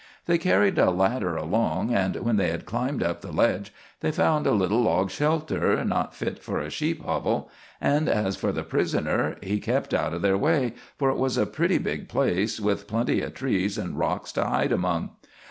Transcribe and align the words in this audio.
"They 0.25 0.39
carried 0.39 0.79
a 0.79 0.89
ladder 0.89 1.35
along, 1.37 1.93
and 1.93 2.15
when 2.15 2.37
they 2.37 2.49
had 2.49 2.65
climbed 2.65 3.03
up 3.03 3.21
the 3.21 3.31
ledge 3.31 3.71
they 3.99 4.11
found 4.11 4.47
a 4.47 4.51
little 4.51 4.81
log 4.81 5.11
shelter 5.11 5.85
not 5.85 6.15
fit 6.15 6.41
for 6.41 6.59
a 6.59 6.71
sheep 6.71 7.05
hovel; 7.05 7.51
and 7.79 8.09
as 8.09 8.35
for 8.35 8.51
the 8.51 8.63
prisoner, 8.63 9.35
he 9.43 9.59
kept 9.59 9.93
out 9.93 10.15
of 10.15 10.23
their 10.23 10.39
way, 10.39 10.73
for 10.97 11.11
it 11.11 11.17
was 11.17 11.37
a 11.37 11.45
pretty 11.45 11.77
big 11.77 12.09
place, 12.09 12.59
with 12.59 12.87
plenty 12.87 13.21
of 13.21 13.35
trees 13.35 13.77
and 13.77 13.95
rocks 13.95 14.31
to 14.31 14.43
hide 14.43 14.71
among. 14.71 15.11